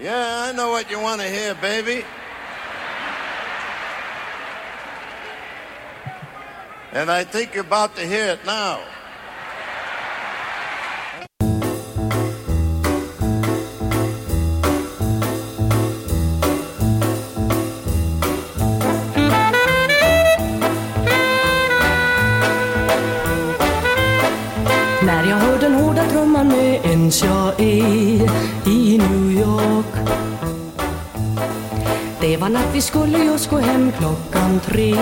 [0.00, 2.04] Yeah, I know what you want to hear, baby.
[6.92, 8.80] And I think you're about to hear it now.
[26.98, 28.30] Trumman jag är
[28.66, 29.86] i New York.
[32.20, 34.94] Det var natt vi skulle just gå hem klockan tre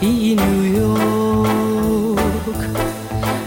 [0.00, 2.18] i New York.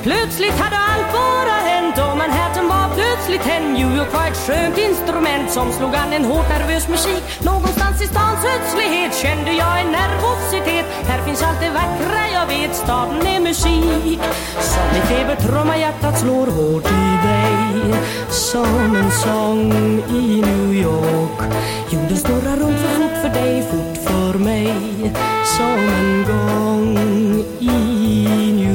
[0.03, 4.77] Plötsligt hade allt bara hänt och Manhattan var plötsligt hem New York var ett skönt
[4.77, 7.23] instrument som slog an en hårt nervös musik.
[7.97, 10.85] Någonstans i stans ödslighet kände jag en nervositet.
[11.07, 14.19] Här finns allt det vackra jag vet, staden är musik.
[14.59, 17.99] Som i febertrumma hjärtat slår hårt i dig.
[18.29, 19.71] Som en sång
[20.09, 21.41] i New York
[21.89, 24.73] Jorden snurrar runt för fort för dig, fort för mig.
[25.57, 26.97] Som en gång
[27.59, 28.66] i New York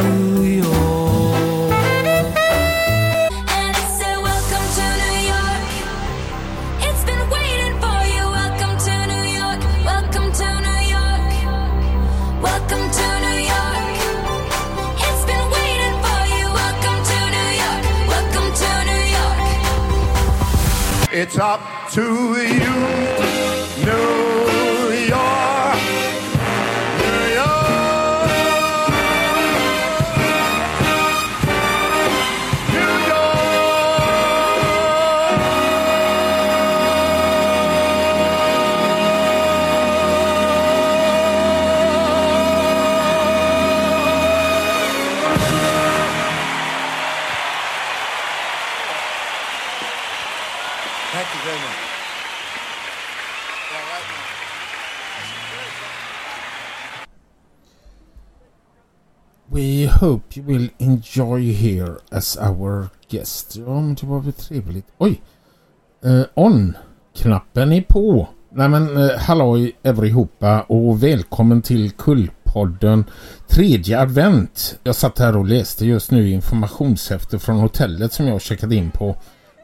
[21.43, 22.03] It's up to
[22.41, 22.52] you,
[59.55, 63.57] We hope you will enjoy here as our guest.
[63.57, 64.87] Ja, men det var väl trevligt.
[64.99, 65.23] Oj!
[66.05, 68.29] Eh, On-knappen är på.
[68.53, 73.05] Nej men eh, halloj allihopa och välkommen till Kullpodden
[73.49, 74.79] tredje advent.
[74.85, 78.91] Jag satt här och läste just nu informationshäfte från hotellet som jag checkade checkat in
[78.91, 79.17] på.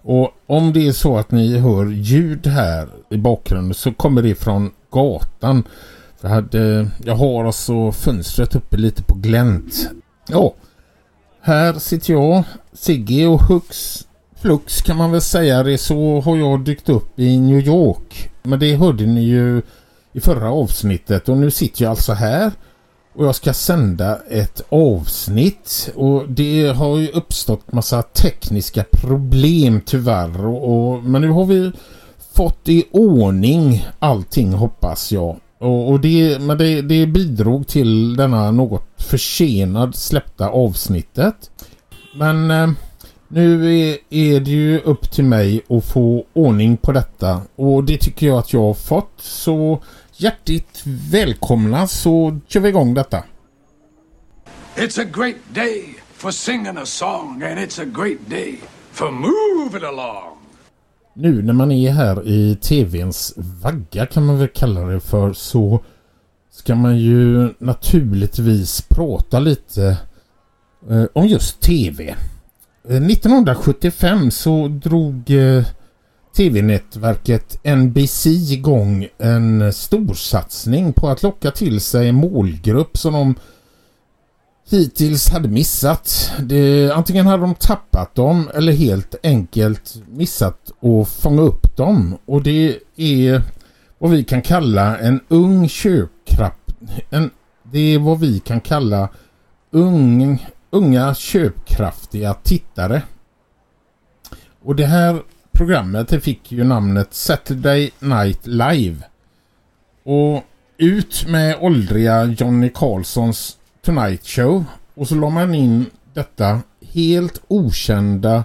[0.03, 4.35] Och om det är så att ni hör ljud här i bakgrunden så kommer det
[4.35, 5.65] från gatan.
[6.21, 9.91] Jag, hade, jag har alltså fönstret uppe lite på glänt.
[10.29, 10.55] Ja,
[11.41, 14.05] här sitter jag, Sigge och Hux
[14.41, 18.31] Flux kan man väl säga det så har jag dykt upp i New York.
[18.43, 19.63] Men det hörde ni ju
[20.13, 22.53] i förra avsnittet och nu sitter jag alltså här
[23.15, 30.47] och jag ska sända ett avsnitt och det har ju uppstått massa tekniska problem tyvärr
[30.47, 31.73] och, och men nu har vi
[32.33, 35.37] fått i ordning allting hoppas jag.
[35.59, 41.51] Och, och det, men det, det bidrog till denna något försenad släppta avsnittet.
[42.15, 42.71] Men eh,
[43.29, 47.99] nu är, är det ju upp till mig att få ordning på detta och det
[47.99, 49.13] tycker jag att jag har fått.
[49.19, 49.83] Så
[50.17, 53.25] hjärtligt välkomna så kör vi igång detta.
[54.77, 58.61] It's a great day for singing a song, and it's a great day
[58.93, 60.38] for moving along.
[61.21, 65.81] Nu när man är här i tvns vagga kan man väl kalla det för så
[66.51, 69.99] ska man ju naturligtvis prata lite
[70.91, 72.15] eh, om just tv.
[72.85, 75.65] 1975 eh, så drog eh,
[76.37, 83.35] tv-nätverket NBC igång en storsatsning på att locka till sig en målgrupp som de
[84.71, 86.33] hittills hade missat.
[86.41, 92.19] Det, antingen hade de tappat dem eller helt enkelt missat att fånga upp dem.
[92.27, 93.43] Och det är
[93.99, 96.61] vad vi kan kalla en ung köpkraft.
[97.11, 97.31] En,
[97.63, 99.09] det är vad vi kan kalla
[99.71, 103.03] ung, unga köpkraftiga tittare.
[104.63, 108.97] Och det här programmet det fick ju namnet Saturday Night Live.
[110.05, 110.45] Och
[110.77, 113.58] ut med åldriga Johnny Carlsons
[113.89, 114.65] Tonight Show
[114.95, 116.61] och så la man in detta
[116.93, 118.45] helt okända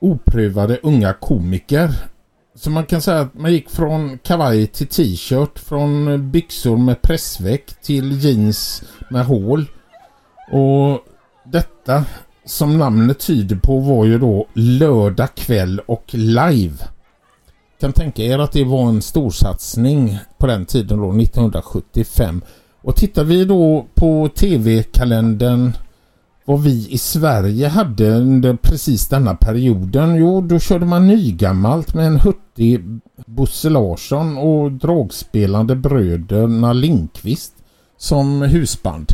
[0.00, 1.90] oprövade unga komiker.
[2.54, 7.82] Så man kan säga att man gick från kavaj till t-shirt, från byxor med pressväck
[7.82, 9.70] till jeans med hål.
[10.52, 10.98] Och
[11.44, 12.04] detta
[12.44, 16.76] som namnet tyder på var ju då lördag kväll och live.
[17.80, 22.42] Kan tänka er att det var en storsatsning på den tiden då 1975.
[22.82, 25.72] Och tittar vi då på tv-kalendern
[26.44, 30.14] vad vi i Sverige hade under precis denna perioden?
[30.14, 37.52] Jo, då körde man nygammalt med en hurtig Bosse Larsson och dragspelande bröderna Linkvist
[37.98, 39.06] som husband.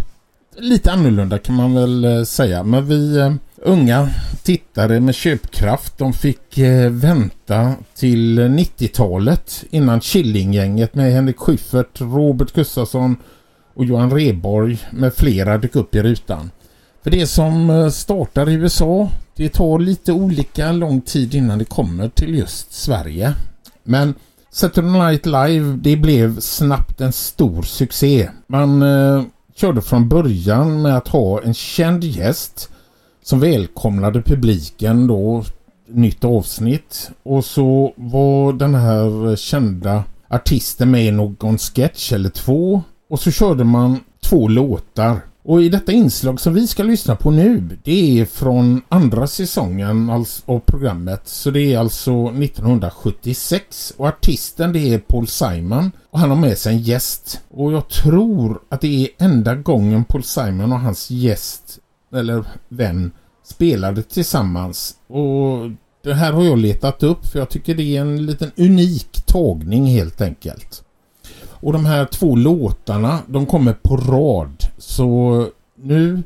[0.56, 3.32] Lite annorlunda kan man väl eh, säga, men vi eh,
[3.62, 4.08] unga
[4.42, 12.52] tittare med köpkraft de fick eh, vänta till 90-talet innan Killinggänget med Henrik Schyffert, Robert
[12.52, 13.16] Gustafsson
[13.78, 16.50] och Johan Reborg med flera dök upp i rutan.
[17.02, 21.64] För det som eh, startar i USA, det tar lite olika lång tid innan det
[21.64, 23.34] kommer till just Sverige.
[23.82, 24.14] Men
[24.50, 28.30] Saturday Night Live, det blev snabbt en stor succé.
[28.46, 29.22] Man eh,
[29.54, 32.70] körde från början med att ha en känd gäst
[33.22, 35.44] som välkomnade publiken då
[35.88, 42.82] nytt avsnitt och så var den här kända artisten med i någon sketch eller två
[43.08, 47.30] och så körde man två låtar och i detta inslag som vi ska lyssna på
[47.30, 50.10] nu, det är från andra säsongen
[50.44, 51.28] av programmet.
[51.28, 56.58] Så det är alltså 1976 och artisten det är Paul Simon och han har med
[56.58, 57.40] sig en gäst.
[57.50, 61.78] Och jag tror att det är enda gången Paul Simon och hans gäst,
[62.14, 63.10] eller vän,
[63.44, 64.94] spelade tillsammans.
[65.06, 65.70] Och
[66.02, 69.86] det här har jag letat upp för jag tycker det är en liten unik tagning
[69.86, 70.82] helt enkelt.
[71.60, 74.64] Och de här två låtarna, de kommer på rad.
[74.78, 75.46] Så
[75.76, 76.22] nu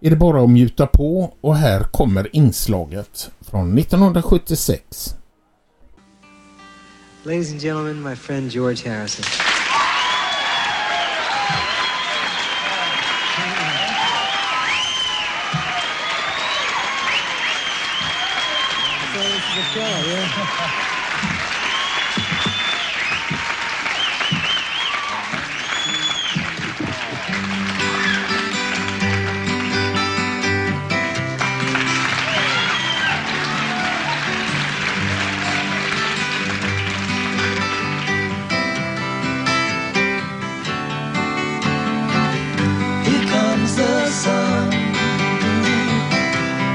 [0.00, 5.14] är det bara att mjuta på och här kommer inslaget från 1976.
[7.24, 9.24] Ladies and gentlemen, my friend George Harrison.
[19.74, 20.88] Here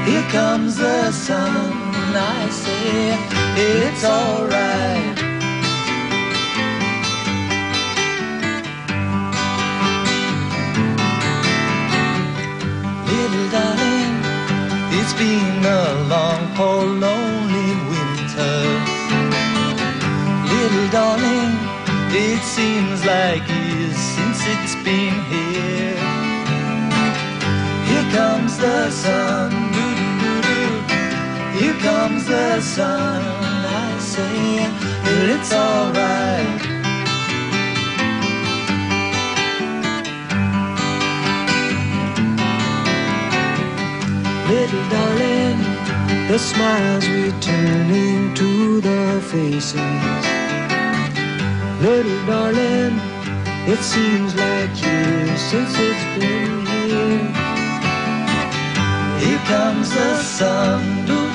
[0.08, 1.70] Here comes the sun.
[2.16, 3.12] I say
[3.56, 5.18] it's alright.
[13.10, 14.14] Little darling,
[14.98, 18.56] it's been a long, cold, lonely winter.
[20.52, 21.52] Little darling,
[22.16, 25.27] it seems like years since it's been
[32.28, 33.22] the sun.
[33.22, 34.58] I say
[35.04, 36.62] that it's alright.
[44.50, 45.58] Little darling,
[46.28, 50.24] the smiles returning to the faces.
[51.80, 52.94] Little darling,
[53.72, 57.32] it seems like years since it's been here.
[59.18, 61.27] Here comes the sun.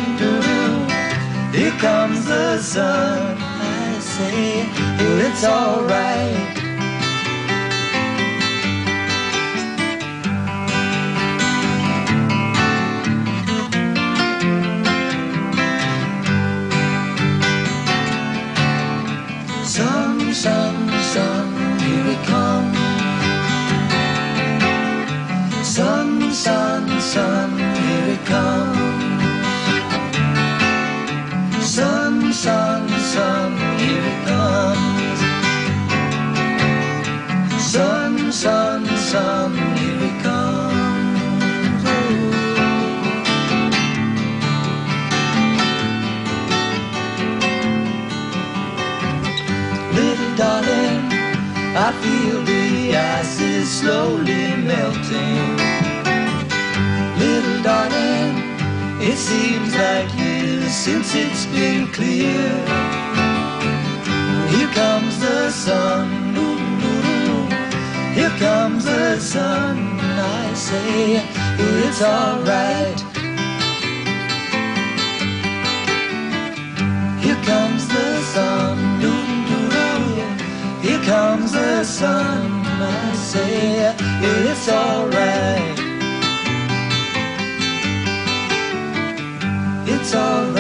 [1.54, 3.38] Here comes the sun.
[3.38, 4.64] I say
[4.98, 6.63] that it's alright.
[53.64, 55.56] Is slowly melting.
[57.24, 58.36] Little darling,
[59.10, 62.50] it seems like years since it's been clear.
[64.54, 66.08] Here comes the sun,
[68.18, 69.78] here comes the sun.
[70.42, 71.22] I say
[71.86, 73.00] it's alright.
[77.24, 78.78] Here comes the sun,
[80.82, 82.53] here comes the sun.
[83.34, 85.80] Say it's alright.
[89.88, 90.53] It's alright.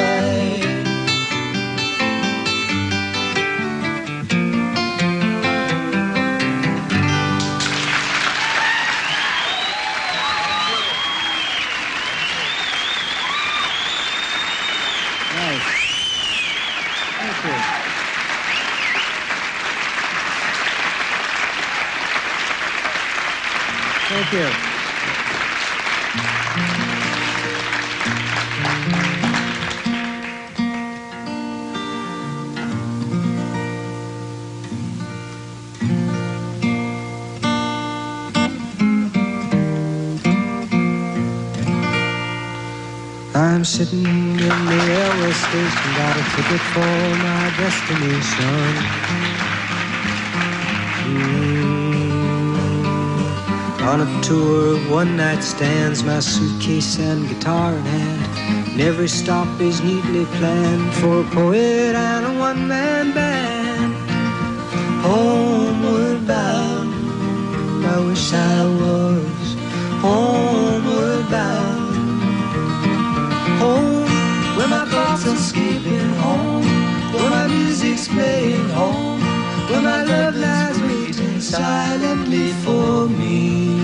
[43.64, 48.76] Sitting in the railway station, got a ticket for my destination.
[51.08, 51.44] Mm.
[53.88, 58.22] On a tour of one night stands, my suitcase and guitar in hand.
[58.74, 63.94] And every stop is neatly planned for a poet and a one man band.
[65.02, 66.94] Homeward bound,
[67.86, 69.56] I wish I was
[70.02, 71.63] homeward bound
[75.14, 76.64] thoughts are escaping home.
[77.14, 79.22] Where my music's playing home.
[79.70, 83.76] Where my love lies waiting silently for me.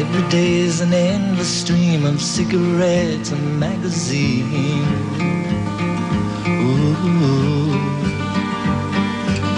[0.00, 4.86] Every day is an endless stream of cigarettes and magazines.
[6.48, 7.65] Ooh.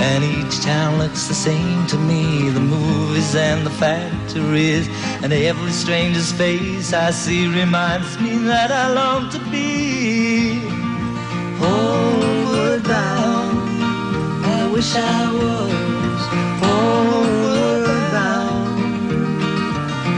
[0.00, 2.50] And each town looks the same to me.
[2.50, 4.88] The movies and the factories
[5.23, 10.61] And every stranger's face I see Reminds me that I long to be
[11.59, 13.59] Homeward bound
[14.47, 16.21] I wish I was
[16.62, 18.78] Homeward bound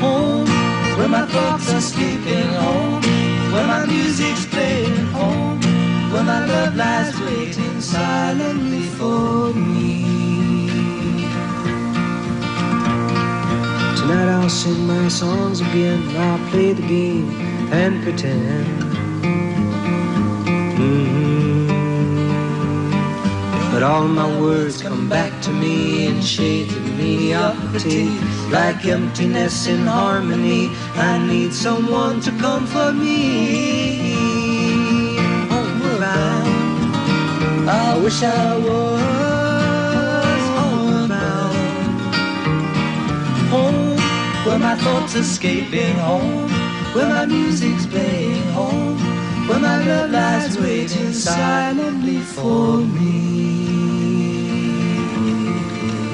[0.03, 0.47] Home
[0.99, 3.01] where my thoughts are escaping Home
[3.53, 4.97] where my music's playing.
[5.13, 5.61] Home
[6.13, 9.40] where my love lies waiting silently for
[14.61, 17.29] sing my songs again, I'll play the game
[17.73, 18.67] and pretend.
[20.77, 21.69] Mhm.
[23.73, 25.77] But all my words come back to me
[26.09, 28.11] in shades of mediocrity,
[28.51, 30.63] like emptiness in harmony.
[31.11, 33.17] I need someone to comfort me.
[36.03, 39.00] Bound, I wish I was
[45.01, 46.51] thoughts escaping home,
[46.95, 48.99] where my music's playing home,
[49.49, 53.79] where my love lies waiting silently for me.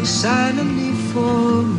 [0.05, 1.76] Silently for me.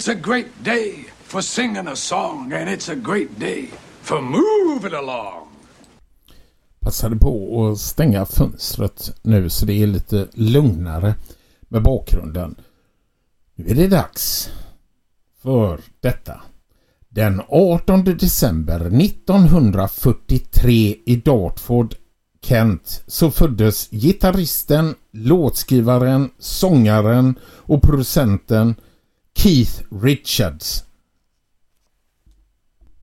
[0.00, 3.68] It's a great day for singing a song, and it's a great day
[4.02, 5.48] for moving along.
[6.80, 11.14] Passade på att stänga fönstret nu så det är lite lugnare
[11.68, 12.54] med bakgrunden.
[13.54, 14.50] Nu är det dags
[15.42, 16.40] för detta.
[17.08, 21.94] Den 18 december 1943 i Dartford,
[22.42, 28.74] Kent, så föddes gitarristen, låtskrivaren, sångaren och producenten
[29.34, 30.84] Keith Richards.